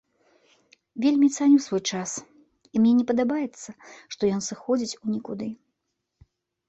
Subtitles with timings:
[1.05, 2.09] Вельмі цаню свой час,
[2.75, 3.69] і мне не падабаецца,
[4.17, 5.47] што ён сыходзіць у нікуды.